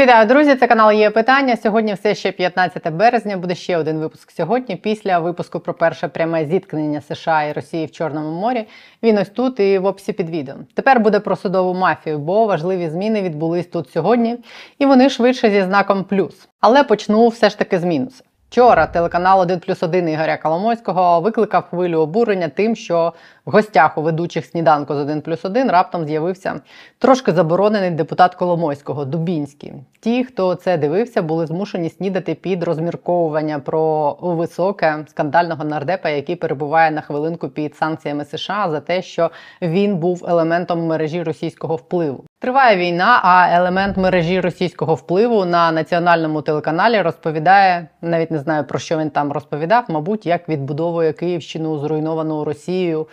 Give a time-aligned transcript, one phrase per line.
[0.00, 0.54] Вітаю, друзі!
[0.54, 1.56] Це канал є питання.
[1.56, 3.36] Сьогодні все ще 15 березня.
[3.36, 4.76] Буде ще один випуск сьогодні.
[4.76, 8.66] Після випуску про перше пряме зіткнення США і Росії в Чорному морі.
[9.02, 10.54] Він ось тут і в описі під відео.
[10.74, 14.36] Тепер буде про судову мафію, бо важливі зміни відбулись тут сьогодні,
[14.78, 16.48] і вони швидше зі знаком плюс.
[16.60, 18.24] Але почну все ж таки з мінусу.
[18.50, 23.12] Вчора телеканал 1 плюс 1 Ігоря Коломойського викликав хвилю обурення тим, що
[23.50, 26.60] гостях у ведучих сніданку з 1 плюс 1 раптом з'явився
[26.98, 29.72] трошки заборонений депутат Коломойського Дубінський.
[30.00, 36.90] Ті, хто це дивився, були змушені снідати під розмірковування про високе скандального нардепа, який перебуває
[36.90, 39.30] на хвилинку під санкціями США за те, що
[39.62, 42.24] він був елементом мережі російського впливу.
[42.38, 48.78] Триває війна, а елемент мережі російського впливу на національному телеканалі розповідає навіть не знаю про
[48.78, 53.06] що він там розповідав, мабуть, як відбудовує Київщину зруйновану Росією.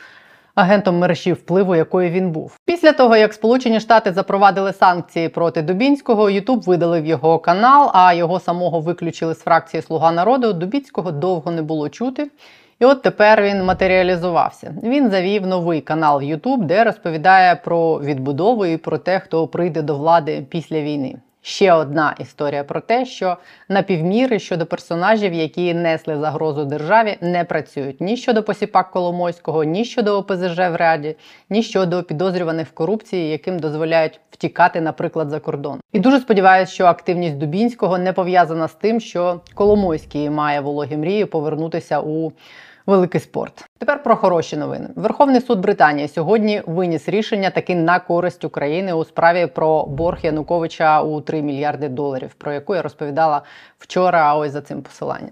[0.58, 6.30] Агентом мережі впливу, якої він був, після того як Сполучені Штати запровадили санкції проти Дубінського,
[6.30, 10.54] Ютуб видалив його канал, а його самого виключили з фракції Слуга народу.
[10.54, 12.32] Дубінського довго не було чути.
[12.80, 14.76] І от тепер він матеріалізувався.
[14.84, 19.96] Він завів новий канал YouTube, де розповідає про відбудову і про те, хто прийде до
[19.96, 21.16] влади після війни.
[21.48, 23.38] Ще одна історія про те, що
[23.70, 30.18] напівміри щодо персонажів, які несли загрозу державі, не працюють ні щодо посіпак Коломойського, ні щодо
[30.18, 31.16] ОПЗЖ в Раді,
[31.50, 35.80] ні щодо підозрюваних в корупції, яким дозволяють втікати, наприклад, за кордон.
[35.94, 41.26] І дуже сподіваюся, що активність Дубінського не пов'язана з тим, що Коломойський має вологі мрії
[41.26, 42.32] повернутися у
[42.88, 43.66] великий спорт.
[43.78, 44.90] Тепер про хороші новини.
[44.96, 51.02] Верховний суд Британії сьогодні виніс рішення таки на користь України у справі про борг Януковича
[51.02, 53.42] у 3 мільярди доларів, про яку я розповідала
[53.80, 54.36] вчора.
[54.36, 55.32] Ось за цим посиланням.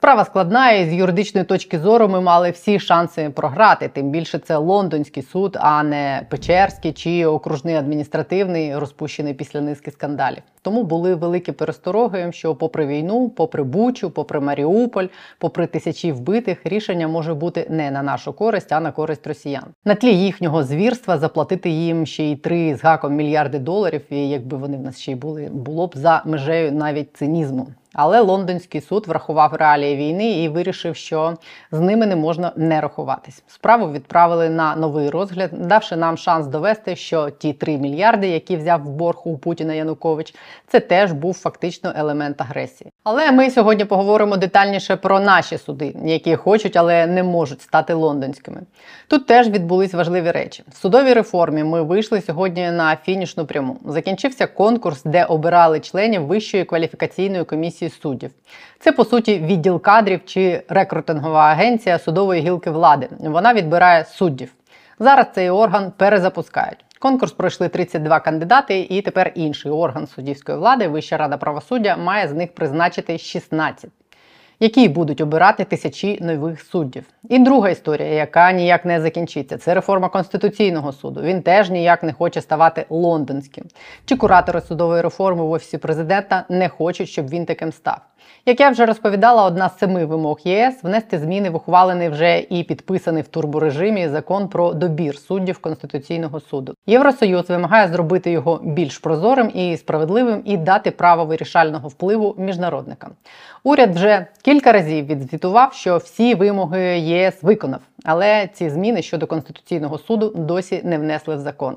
[0.00, 3.88] Справа складна, і з юридичної точки зору ми мали всі шанси програти.
[3.88, 10.42] Тим більше це лондонський суд, а не Печерський чи окружний адміністративний, розпущений після низки скандалів.
[10.62, 15.06] Тому були великі перестороги, що, попри війну, попри Бучу, попри Маріуполь,
[15.38, 19.64] попри тисячі вбитих, рішення може бути не на нашу користь, а на користь росіян.
[19.84, 24.56] На тлі їхнього звірства заплатити їм ще й три з гаком мільярди доларів, і якби
[24.56, 27.66] вони в нас ще й були, було б за межею навіть цинізму.
[28.02, 31.34] Але лондонський суд врахував реалії війни і вирішив, що
[31.72, 33.42] з ними не можна не рахуватись.
[33.46, 38.80] Справу відправили на новий розгляд, давши нам шанс довести, що ті 3 мільярди, які взяв
[38.80, 40.34] в борг у Путіна Янукович,
[40.66, 42.90] це теж був фактично елемент агресії.
[43.04, 48.60] Але ми сьогодні поговоримо детальніше про наші суди, які хочуть, але не можуть стати лондонськими.
[49.08, 50.64] Тут теж відбулись важливі речі.
[50.72, 53.76] В судовій реформі ми вийшли сьогодні на фінішну пряму.
[53.86, 58.30] Закінчився конкурс, де обирали членів Вищої кваліфікаційної комісії суддів.
[58.80, 63.08] Це по суті відділ кадрів чи рекрутингова агенція судової гілки влади.
[63.20, 64.52] Вона відбирає суддів.
[64.98, 66.84] Зараз цей орган перезапускають.
[66.98, 72.32] Конкурс пройшли 32 кандидати, і тепер інший орган суддівської влади, Вища рада правосуддя, має з
[72.32, 73.90] них призначити 16
[74.60, 77.04] які будуть обирати тисячі нових суддів.
[77.28, 81.22] І друга історія, яка ніяк не закінчиться, це реформа конституційного суду.
[81.22, 83.64] Він теж ніяк не хоче ставати лондонським.
[84.04, 88.00] Чи куратори судової реформи в офісі президента не хочуть, щоб він таким став.
[88.46, 92.64] Як я вже розповідала, одна з семи вимог ЄС внести зміни в ухвалений вже і
[92.64, 96.74] підписаний в турборежимі закон про добір суддів Конституційного суду.
[96.86, 103.10] Євросоюз вимагає зробити його більш прозорим і справедливим і дати право вирішального впливу міжнародникам.
[103.64, 109.98] Уряд вже кілька разів відзвітував, що всі вимоги ЄС виконав, але ці зміни щодо конституційного
[109.98, 111.76] суду досі не внесли в закон.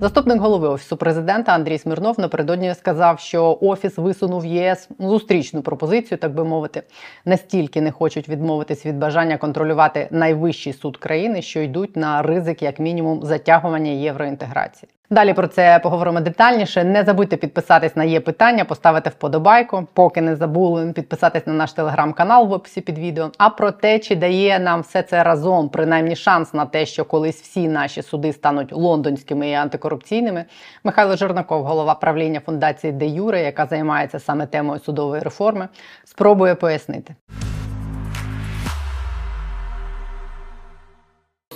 [0.00, 6.34] Заступник голови офісу президента Андрій Смірнов напередодні сказав, що офіс висунув ЄС зустрічну пропозицію, так
[6.34, 6.82] би мовити,
[7.24, 12.78] настільки не хочуть відмовитись від бажання контролювати найвищий суд країни, що йдуть на ризик, як
[12.78, 14.88] мінімум, затягування євроінтеграції.
[15.12, 16.84] Далі про це поговоримо детальніше.
[16.84, 22.48] Не забудьте підписатись на є питання, поставити вподобайку, поки не забули підписатись на наш телеграм-канал
[22.48, 23.30] в описі під відео.
[23.38, 27.40] А про те, чи дає нам все це разом, принаймні шанс на те, що колись
[27.40, 30.44] всі наші суди стануть лондонськими і антикорупційними.
[30.84, 35.68] Михайло Жернаков, голова правління фундації Де Юре, яка займається саме темою судової реформи,
[36.04, 37.14] спробує пояснити.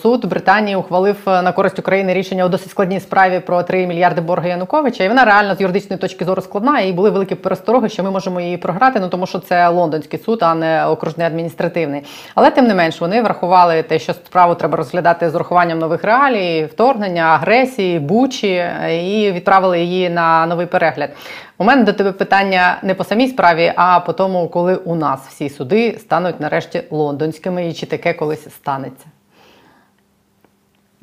[0.03, 4.21] Суд Британії ухвалив е, на користь України рішення у досить складній справі про 3 мільярди
[4.21, 5.05] борги Януковича.
[5.05, 6.81] І вона реально з юридичної точки зору складна.
[6.81, 10.39] І були великі перестороги, що ми можемо її програти, ну тому що це лондонський суд,
[10.43, 12.03] а не окружний адміністративний.
[12.35, 16.65] Але тим не менш вони врахували те, що справу треба розглядати з урахуванням нових реалій,
[16.73, 21.11] вторгнення, агресії, бучі, е, і відправили її на новий перегляд.
[21.59, 25.21] У мене до тебе питання не по самій справі, а по тому, коли у нас
[25.29, 29.07] всі суди стануть нарешті лондонськими, і чи таке колись станеться.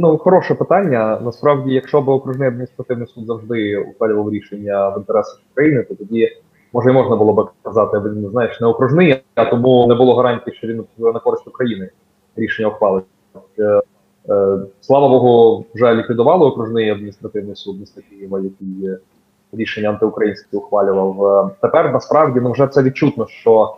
[0.03, 1.19] Ну, хороше питання.
[1.23, 6.37] Насправді, якщо б окружний адміністративний суд завжди ухвалював рішення в інтересах України, то тоді
[6.73, 10.55] може і можна було б казати, він знаєш, не окружний, а тому не було гарантії,
[10.55, 11.89] що він на користь України
[12.35, 13.03] рішення ухвалить.
[13.59, 13.81] Е,
[14.29, 18.97] е, слава Богу, вже ліквідували окружний адміністративний суд міста Києва, який
[19.51, 21.25] рішення антиукраїнське ухвалював.
[21.25, 23.75] Е, тепер насправді ну вже це відчутно, що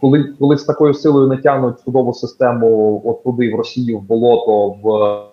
[0.00, 5.26] коли коли з такою силою натягнуть судову систему от туди, в Росію, в болото, в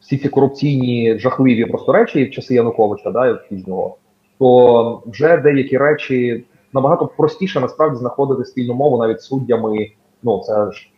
[0.00, 3.96] всі ці корупційні жахливі просто речі в часи Януковича, да, пізнього,
[4.38, 9.90] то вже деякі речі набагато простіше насправді знаходити спільну мову навіть суддями.
[10.22, 10.90] Ну це ж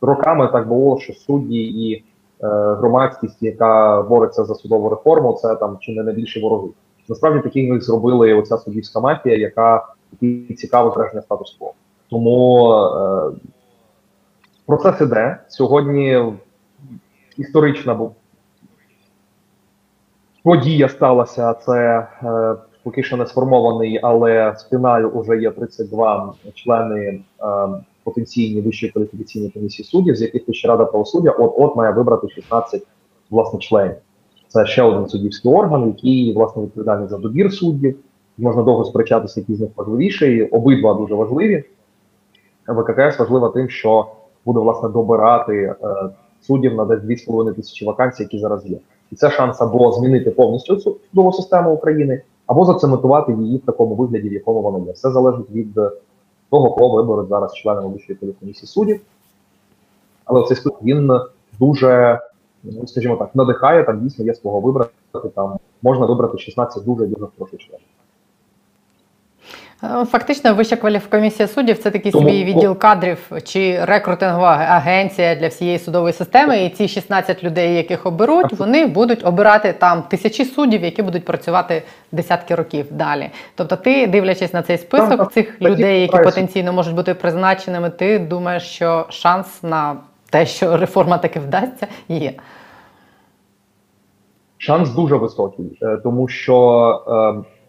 [0.00, 2.02] роками так було, що судді і е,
[2.74, 6.68] громадськість, яка бореться за судову реформу, це там чи не найбільші вороги.
[7.08, 9.86] Насправді такі зробили оця суддівська мафія, яка
[10.56, 11.72] цікавить збереження статус-кво.
[12.10, 13.30] Тому е,
[14.70, 16.32] процес іде сьогодні.
[17.36, 18.10] Історична
[20.42, 21.54] подія сталася.
[21.54, 27.22] Це е, поки що не сформований, але з фіналю вже є 32 члени е,
[28.04, 32.82] потенційні вищої кваліфікаційної комісії суддів, з яких Вища рада правосуддя от от має вибрати 16
[33.30, 33.94] власне членів.
[34.48, 37.98] Це ще один суддівський орган, який власне відповідальний за добір суддів.
[38.38, 40.42] Можна довго сперечатися, які з них важливіші.
[40.42, 41.64] Обидва дуже важливі.
[42.68, 44.06] ВККС важлива тим, що
[44.46, 45.76] буде власне добирати е,
[46.40, 48.78] суддів на десь 2,5 тисячі вакансій, які зараз є.
[49.12, 53.94] І це шанс або змінити повністю цю судову систему України, або зацементувати її в такому
[53.94, 54.92] вигляді, в якому вона є.
[54.92, 55.74] Все залежить від
[56.50, 59.00] того, кого виберуть зараз членами Вищої комісії суддів.
[60.24, 61.12] Але цей список він
[61.58, 62.20] дуже
[62.62, 64.92] ну скажімо так, надихає, там дійсно є свого вибрати,
[65.34, 67.86] там можна вибрати 16 дуже дуже хороших членів.
[69.82, 75.48] Е, фактично, вища кваліфкомісія суддів це такий Тому, свій відділ кадрів чи рекрутингова агенція для
[75.48, 76.64] всієї судової системи.
[76.64, 81.82] І ці 16 людей, яких оберуть, вони будуть обирати там тисячі суддів, які будуть працювати
[82.12, 83.30] десятки років далі.
[83.54, 88.62] Тобто, ти, дивлячись на цей список цих людей, які потенційно можуть бути призначеними, ти думаєш,
[88.62, 89.96] що шанс на
[90.30, 92.32] те, що реформа таки вдасться, є.
[94.58, 97.59] Шанс дуже високий, е, тому що, е,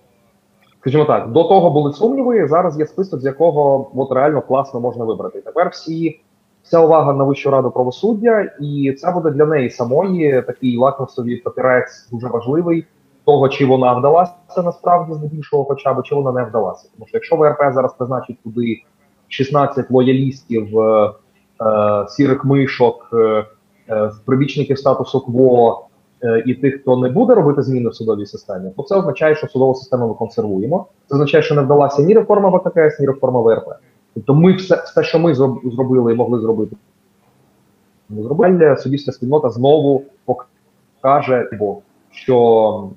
[0.81, 2.47] скажімо так, до того були сумніви.
[2.47, 5.41] Зараз є список, з якого от реально класно можна вибрати.
[5.41, 6.19] Тепер всі
[6.63, 12.09] вся увага на Вищу раду правосуддя, і це буде для неї самої такий лакмусовий папірець
[12.11, 12.85] дуже важливий.
[13.25, 16.89] Того, чи вона вдалася насправді з більшого, хоча б чи вона не вдалася.
[16.95, 18.83] Тому що якщо ВРП зараз призначить туди
[19.27, 21.11] 16 лоялістів е,
[21.61, 23.45] Е, сірих мишок, е,
[23.89, 25.87] е, прибічників статусу КВО
[26.45, 29.75] і тих, хто не буде робити зміни в судовій системі, то це означає, що судову
[29.75, 30.85] систему ми консервуємо.
[31.07, 33.67] Це означає, що не вдалася ні реформа ВККС, ні реформа ВРП.
[34.13, 36.75] Тобто, ми все, все, що ми зробили і могли зробити,
[38.09, 41.49] ми зробили суддівська спільнота знову покаже,
[42.11, 42.89] що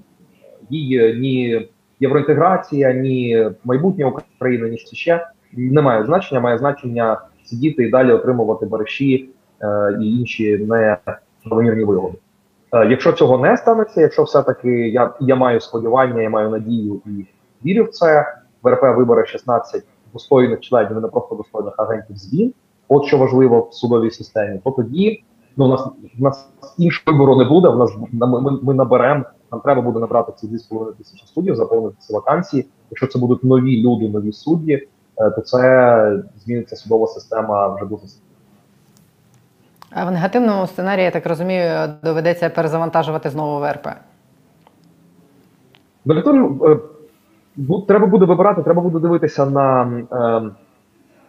[0.71, 1.69] її ні
[2.01, 8.67] євроінтеграція, ні майбутнє України, ні ще не має значення, має значення сидіти і далі отримувати
[8.67, 9.29] бариші
[9.63, 12.19] е, і інші неправомірні вигоди.
[12.75, 17.27] Е, якщо цього не станеться, якщо все-таки я я маю сподівання, я маю надію і
[17.67, 22.55] вірю в це, ВРП вибере 16 достойних членів, не просто достойних агентів змін,
[22.89, 25.25] от що важливо в судовій системі, то тоді
[25.57, 25.89] ну, у нас
[26.19, 26.49] у нас
[26.79, 27.69] іншого вибору не буде.
[27.69, 32.13] У нас ми, ми, наберемо, нам треба буде набрати ці 2,5 тисячі суддів, заповнити ці
[32.13, 32.67] вакансії.
[32.91, 38.03] Якщо це будуть нові люди, нові судді, Е, то це зміниться судова система вже дуже.
[39.95, 41.71] А в негативному сценарії, я так розумію,
[42.03, 43.89] доведеться перезавантажувати знову ВРП.
[46.05, 46.79] Негативно е,
[47.89, 49.83] треба буде вибирати, треба буде дивитися на
[50.13, 50.51] е,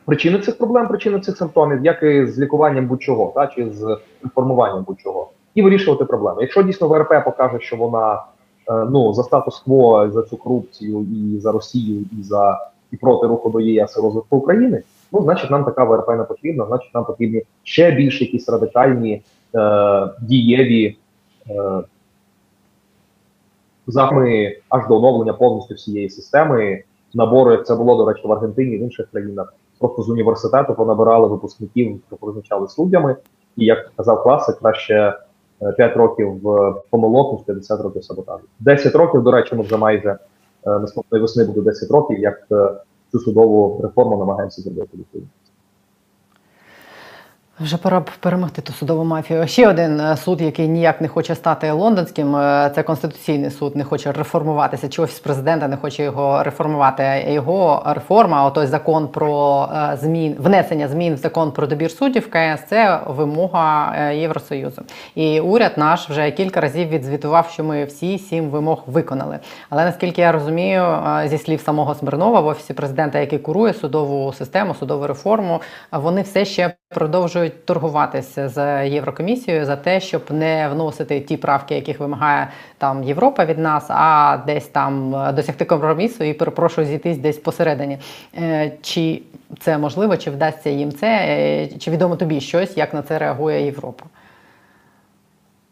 [0.06, 4.84] причини цих проблем, причини цих симптомів, як і з лікуванням будь-чого, та, чи з інформуванням
[4.84, 6.38] будь-чого, і вирішувати проблеми.
[6.42, 8.24] Якщо дійсно ВРП покаже, що вона
[8.70, 13.50] е, ну за статус-кво, за цю корупцію, і за Росію, і за і проти руху
[13.50, 17.42] до ЄС і розвитку України, ну значить нам така ВРП не потрібна, значить нам потрібні
[17.64, 19.22] ще більш якісь радикальні
[19.56, 20.98] е, дієві
[21.50, 21.82] е,
[23.88, 26.84] заходи аж до оновлення повністю всієї системи.
[27.14, 29.54] Набори це було, до речі, в Аргентині в інших країнах.
[29.80, 33.16] Просто з університету понабирали випускників, призначали суддями.
[33.58, 35.20] І як казав класик, краще
[35.60, 36.42] 5 е, років
[36.90, 38.44] помилок, ніж 50 років саботажу.
[38.60, 40.18] 10 років, до речі, ми вже майже
[40.68, 42.70] Е, наступної весни буде 10 років, як е,
[43.16, 44.98] цю судову реформу намагаємося зробити.
[47.60, 49.48] Вже пора б перемогти ту судову мафію.
[49.48, 53.84] Ще один е, суд, який ніяк не хоче стати лондонським, е, це конституційний суд, не
[53.84, 54.90] хоче реформуватися.
[54.90, 57.26] Чи офіс президента не хоче його реформувати.
[57.28, 62.64] Його реформа, отой закон про е, змін, внесення змін в закон про добір суддів КС,
[62.70, 64.82] це вимога Євросоюзу.
[65.16, 69.40] І уряд наш вже кілька разів відзвітував, що ми всі сім вимог виконали.
[69.70, 74.76] Але наскільки я розумію, зі слів самого Смирнова в офісі президента, який курує судову систему,
[74.80, 81.38] судову реформу, вони все ще продовжують торгуватися з Єврокомісією за те, щоб не вносити ті
[81.38, 82.48] правки, яких вимагає
[82.78, 87.98] там Європа від нас, а десь там е, досягти компромісу і перепрошую зійтись десь посередині.
[88.38, 89.22] Е, Чи
[89.60, 91.08] це можливо, чи вдасться їм це?
[91.08, 94.06] Е, Чи відомо тобі щось, як на це реагує Європа?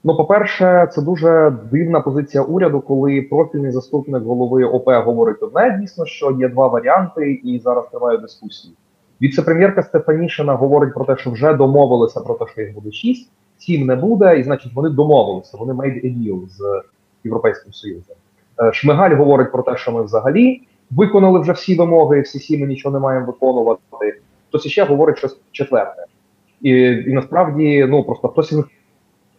[0.03, 6.05] Ну, по-перше, це дуже дивна позиція уряду, коли профільний заступник голови ОП говорить одне, дійсно,
[6.05, 8.73] що є два варіанти, і зараз тривають дискусії.
[9.23, 13.85] Віце-прем'єрка Стефанішина говорить про те, що вже домовилися про те, що їх буде шість, сім
[13.85, 15.57] не буде, і значить вони домовилися.
[15.57, 16.81] Вони made a deal з
[17.23, 18.15] Європейським Союзом.
[18.61, 20.61] Е, Шмигаль говорить про те, що ми взагалі
[20.91, 23.81] виконали вже всі вимоги, всі сім ми нічого не маємо виконувати.
[24.49, 26.05] Хтось іще говорить щось четверте.
[26.61, 28.55] І, і насправді, ну просто хтось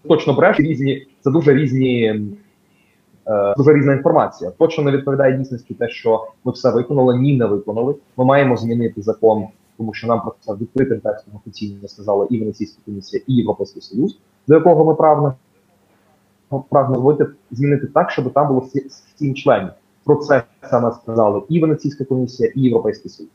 [0.09, 2.21] точно бреше різні, це дуже різні.
[3.27, 4.51] е, Дуже різна інформація.
[4.51, 7.95] Точно не відповідає дійсності те, що ми все виконали, ні, не виконали.
[8.17, 12.83] Ми маємо змінити закон, тому що нам про це відкритим текстом офіційно сказали і Венеційська
[12.85, 15.35] комісія, і Європейський Союз, до якого ми прагнемо
[16.71, 17.19] прагнемо
[17.51, 18.69] змінити так, щоб там було
[19.17, 19.71] сім членів.
[20.05, 23.31] Про це саме сказали і Венеційська комісія, і Європейський Союз.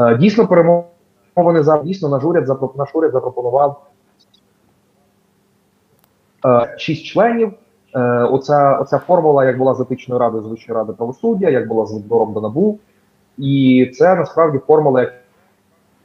[0.00, 3.86] Е, Дійсно, перемовини за дійсно наш уряд наш уряд запропонував
[6.46, 7.52] е, шість членів.
[7.94, 11.86] Е, Оця, оця формула, як була з етичною радою з Вищої ради правосуддя, як була
[11.86, 12.78] з відбором до НАБУ,
[13.38, 15.12] і це насправді формула,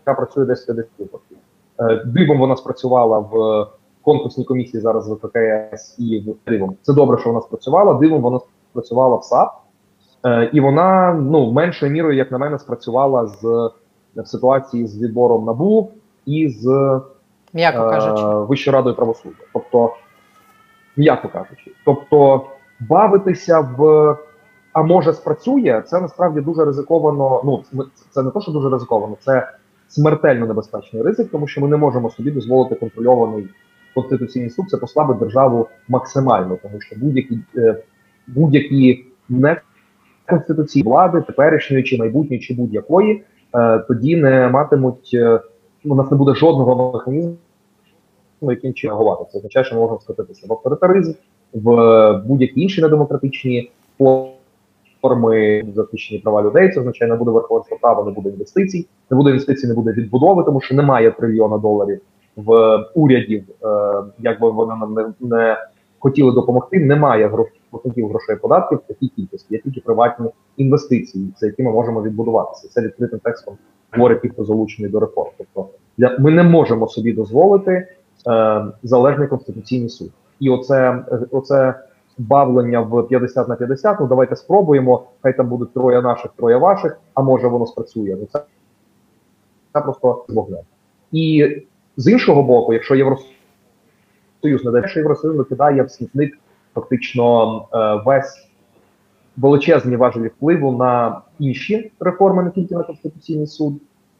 [0.06, 1.38] яка працює десь 50 випадків.
[1.80, 3.68] Е, Дивом вона спрацювала в
[4.02, 6.76] конкурсній комісії зараз в ВККС і в дивом.
[6.82, 7.94] Це добре, що вона спрацювала.
[7.94, 8.40] Дивом вона
[8.72, 9.50] спрацювала в САП,
[10.26, 13.72] Е, і вона ну меншою мірою, як на мене, спрацювала з
[14.16, 15.92] в ситуації з відбором НАБУ
[16.26, 17.02] і з е,
[18.50, 19.44] Вищою радою правосуддя.
[19.54, 19.96] Тобто,
[20.98, 22.46] м'яко кажучи, тобто
[22.80, 24.18] бавитися в
[24.74, 27.42] а може спрацює, це насправді дуже ризиковано.
[27.46, 27.64] Ну
[28.10, 29.52] це не то, що дуже ризиковано, це
[29.90, 33.48] смертельно небезпечний ризик, тому що ми не можемо собі дозволити контрольований
[33.96, 34.70] конституційний суд.
[34.70, 37.84] Це послабить державу максимально, тому що будь-які е,
[38.28, 43.24] будь-які неконституційні влади, теперішньої чи майбутньої, чи будь-якої,
[43.56, 45.12] е, тоді не матимуть.
[45.14, 45.40] е,
[45.86, 47.38] у нас не буде жодного механізму,
[48.42, 49.30] яким чином реагувати.
[49.32, 51.14] Це означає, що ми можемо скотитися в авторитаризм,
[51.54, 54.39] в будь-які інші недемократичні форми
[55.76, 56.72] захищені права людей.
[56.72, 60.44] Це означає, не буде верховенства права, не буде інвестицій, не буде інвестицій, не буде відбудови,
[60.44, 62.02] тому що немає трильйона доларів
[62.36, 63.68] в урядів, е,
[64.20, 65.58] як би вони нам не, не
[66.00, 66.80] хотіли допомогти.
[66.80, 67.48] Немає грош,
[67.98, 69.54] грошей податків в такій кількості.
[69.54, 72.68] Є тільки приватні інвестиції, за які ми можемо відбудуватися.
[72.68, 73.58] Це відкритим текстом
[73.92, 75.30] говорить ті, хто залучений до реформ.
[75.38, 80.12] Тобто для ми не можемо собі дозволити е, залежний конституційний суд.
[80.40, 81.76] І оце, оце
[82.20, 87.00] бавлення в 50 на 50, ну давайте спробуємо, хай там будуть троє наших, троє ваших,
[87.14, 88.18] а може воно спрацює.
[88.20, 88.42] Ну це,
[89.74, 90.58] це просто вогне.
[91.12, 91.56] І
[91.98, 96.38] з іншого боку, якщо Євросоюз не дає, що Євросоюз викидає в смітник
[96.76, 98.50] фактично е, весь
[99.38, 103.74] величезні важелі впливу на інші реформи, не тільки на Конституційний суд,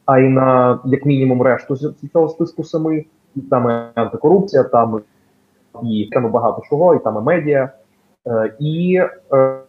[0.06, 3.04] а й на як мінімум решту з цього списку семи.
[3.36, 5.00] І там і антикорупція, там
[5.82, 7.72] і там багато чого, і там і медіа.
[8.26, 9.00] Е, і
[9.32, 9.60] е,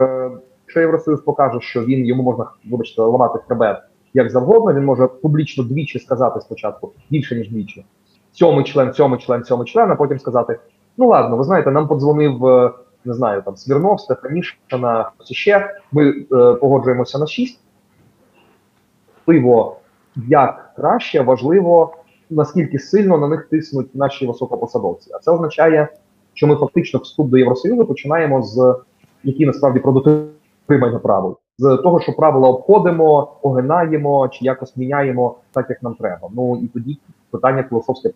[0.00, 0.30] е,
[0.64, 3.78] якщо Євросоюз покаже, що він йому можна вибачте, ламати хребет
[4.14, 7.84] як завгодно, він може публічно двічі сказати спочатку більше ніж двічі.
[8.32, 10.58] Сьомий член, сьомий член, сьомий член, а потім сказати:
[10.96, 12.40] ну ладно, ви знаєте, нам подзвонив.
[13.04, 15.74] Не знаю, там Смірнов, Стефанішина, хтось ще.
[15.92, 17.60] Ми е, погоджуємося на шість.
[19.26, 19.76] Важливо,
[20.16, 21.96] як краще, важливо,
[22.30, 25.10] наскільки сильно на них тиснуть наші високопосадовці.
[25.14, 25.88] А це означає,
[26.38, 28.76] що ми фактично вступ до Євросоюзу починаємо з
[29.24, 30.02] які насправді про
[31.02, 36.28] правил, з того, що правила обходимо, огинаємо чи якось міняємо так, як нам треба.
[36.34, 36.98] Ну і тоді
[37.30, 38.10] питання філософське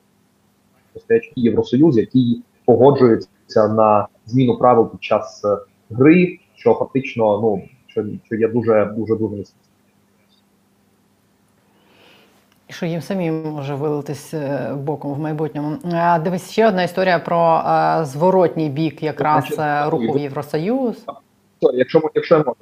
[0.92, 5.58] постає Євросоюз, який погоджується на зміну правил під час е,
[5.90, 9.42] гри, що фактично ну що, що є дуже дуже дуже
[12.72, 15.76] І що їм самим може вилитись е, боком в майбутньому.
[16.24, 21.06] Дивись, ще одна історія про е, зворотній бік якраз е, руху в Євросоюз.
[21.74, 22.56] Якщо якщо я можу.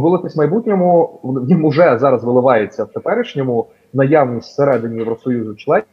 [0.00, 5.84] Вилитись в майбутньому в нім уже зараз виливається в теперішньому наявність всередині Євросоюзу членів,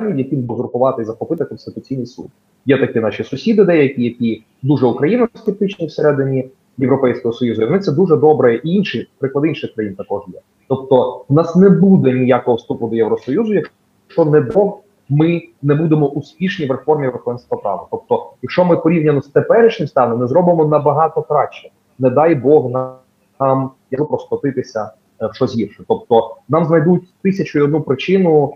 [0.00, 2.26] які будуть групувати і захопити Конституційний суд.
[2.66, 6.48] Є такі наші сусіди, деякі, які дуже україноскептичні всередині
[6.78, 7.62] Європейського Союзу.
[7.62, 8.54] І вони це дуже добре.
[8.54, 10.40] І інші приклади інших країн також є.
[10.68, 14.72] Тобто, в нас не буде ніякого вступу до Євросоюзу, якщо не до
[15.08, 17.86] ми не будемо успішні в реформі верховенства права.
[17.90, 21.70] Тобто, якщо ми порівняно з теперішнім станом, не зробимо набагато краще.
[21.98, 22.92] Не дай Бог нам,
[23.40, 24.90] нам розкотитися
[25.20, 25.84] в щось гірше.
[25.88, 28.54] Тобто нам знайдуть тисячу і одну причину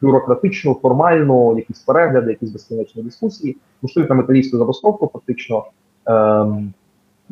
[0.00, 5.64] бюрократичну, формальну, якісь перегляди, якісь безкінечні дискусії, влаштують нам італійську забастовку фактично,
[6.06, 6.72] ем,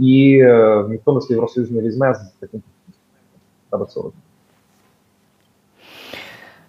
[0.03, 2.63] і е, ніхто на Євросоюз не візьме з таким
[3.71, 4.01] робити.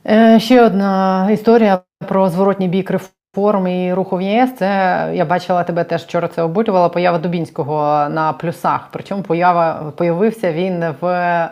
[0.05, 4.49] Е, Ще одна історія про зворотній бік реформ і руху в ЄС.
[4.57, 4.65] Це
[5.13, 6.27] я бачила тебе теж вчора.
[6.27, 8.87] Це обурювала поява Дубінського на плюсах.
[8.91, 11.49] Причому поява появився він в е,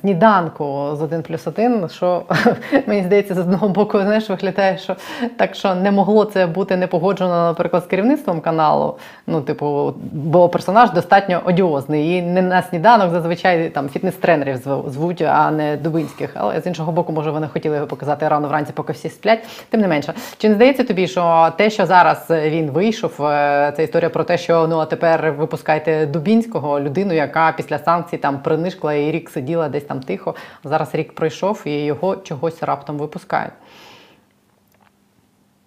[0.00, 2.22] сніданку з 1 плюс 1, що
[2.86, 4.96] мені здається, з одного боку знаєш, виглядає, що
[5.36, 8.96] так що не могло це бути не погоджено, наприклад, з керівництвом каналу.
[9.26, 12.16] Ну, типу, бо персонаж достатньо одіозний.
[12.16, 16.30] І не на сніданок зазвичай там фітнес-тренерів звуть, а не Дубинських.
[16.34, 19.44] Але з іншого боку, може, вони хотіли його показати рано вранці, поки всі сплять.
[19.70, 21.21] Тим не менше, чи не здається тобі, що
[21.56, 26.06] те, що зараз він вийшов, е, це історія про те, що ну а тепер випускайте
[26.06, 30.34] Дубінського, людину, яка після санкцій там принишкла і рік сиділа десь там тихо.
[30.64, 33.52] Зараз рік пройшов і його чогось раптом випускають.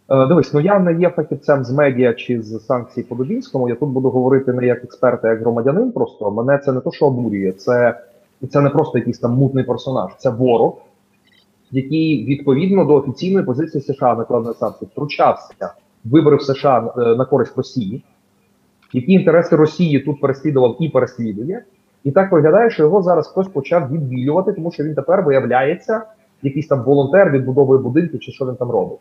[0.10, 3.70] Е, Дивись, ну я не є фахівцем з медіа чи з санкцій по Дубінському.
[3.70, 5.92] Я тут буду говорити не як експерт, а як громадянин.
[5.92, 8.00] Просто мене це не то, що обурює, це,
[8.50, 10.78] це не просто якийсь там мутний персонаж, це ворог,
[11.76, 17.58] який відповідно до офіційної позиції США накладної санкцій втручався вибори в США е, на користь
[17.58, 18.04] Росії,
[18.94, 21.64] які інтереси Росії тут переслідував і переслідує.
[22.04, 26.02] І так виглядає, що його зараз хтось почав відбілювати, тому що він тепер виявляється
[26.42, 29.00] якийсь там волонтер відбудовує будинки чи що він там робить.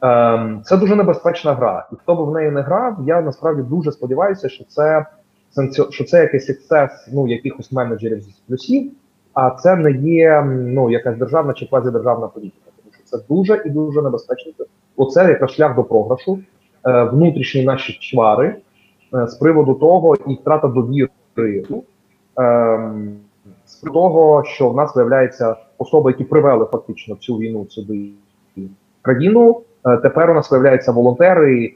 [0.00, 3.92] Ем, це дуже небезпечна гра, і хто би в неї не грав, я насправді дуже
[3.92, 5.06] сподіваюся, що це
[5.90, 8.92] що це якийсь ексцес ну якихось менеджерів з плюсів,
[9.34, 12.70] а це не є ну якась державна чи квазідержавна політика.
[12.76, 14.52] Тому що це дуже і дуже небезпечно.
[14.96, 16.38] Оце якраз шлях до програшу,
[16.86, 18.56] е, внутрішні наші чвари
[19.14, 21.08] е, з приводу того і втрата довіри
[22.36, 23.16] ем,
[23.66, 28.08] з приводу того, що в нас виявляється особи, які привели фактично цю війну сюди
[29.02, 29.60] країну.
[29.86, 31.74] Е, Тепер у нас виявляються волонтери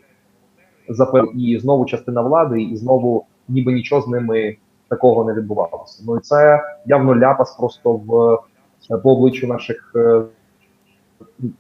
[1.35, 4.57] і знову частина влади, і знову ніби нічого з ними
[4.89, 6.03] такого не відбувалося.
[6.07, 8.39] Ну і це явно ляпас просто в
[8.91, 10.23] е, по обличчю наших е,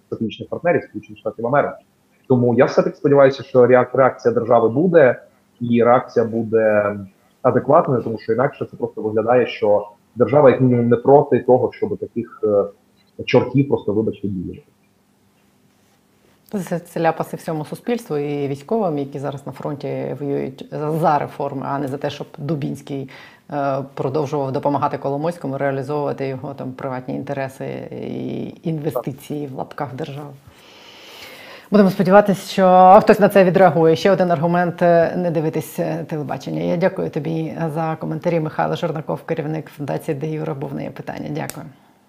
[0.06, 1.84] стратегічних партнерів Сполучених Штатів Америки.
[2.28, 5.22] Тому я все таки сподіваюся, що реакція держави буде,
[5.60, 6.96] і реакція буде
[7.42, 11.98] адекватною, тому що інакше це просто виглядає, що держава як мінімум не проти того, щоб
[11.98, 12.64] таких е,
[13.24, 14.62] чортів просто вибачте діяли.
[16.50, 21.88] Це, ляпаси всьому суспільству і військовим, які зараз на фронті воюють за реформи, а не
[21.88, 23.08] за те, щоб Дубінський
[23.52, 30.30] е, продовжував допомагати Коломойському реалізовувати його там приватні інтереси і інвестиції в лапках держави.
[31.70, 33.96] Будемо сподіватися, що хтось на це відреагує.
[33.96, 36.62] Ще один аргумент е, не дивитись е, телебачення.
[36.62, 38.40] Я дякую тобі за коментарі.
[38.40, 41.28] Михайло Жернаков, керівник фундації Де Юра, був на є питання.
[41.30, 41.66] Дякую.